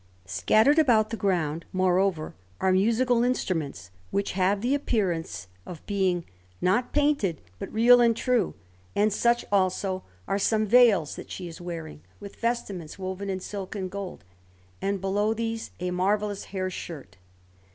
Scattered 0.25 0.79
about 0.79 1.11
the 1.11 1.15
ground, 1.15 1.63
moreover, 1.71 2.33
are 2.59 2.71
musical 2.71 3.23
instruments, 3.23 3.91
which 4.09 4.31
have 4.31 4.61
the 4.61 4.73
appearance 4.73 5.47
of 5.63 5.85
being, 5.85 6.25
not 6.59 6.91
painted, 6.91 7.39
but 7.59 7.71
real 7.71 8.01
and 8.01 8.17
true; 8.17 8.55
and 8.95 9.13
such, 9.13 9.45
also, 9.51 10.01
are 10.27 10.39
some 10.39 10.65
veils 10.65 11.15
that 11.17 11.29
she 11.29 11.47
is 11.47 11.61
wearing, 11.61 12.01
with 12.19 12.37
vestments 12.37 12.97
woven 12.97 13.29
in 13.29 13.39
silk 13.39 13.75
and 13.75 13.91
gold, 13.91 14.23
and, 14.81 15.01
below 15.01 15.35
these, 15.35 15.69
a 15.79 15.91
marvellous 15.91 16.45
hair 16.45 16.71
shirt. 16.71 17.17